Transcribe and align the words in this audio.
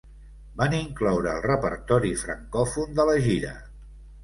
Van 0.61 0.71
incloure 0.77 1.29
el 1.33 1.43
repertori 1.47 2.15
francòfon 2.23 2.99
de 3.03 3.09
la 3.13 3.21
gira. 3.29 3.55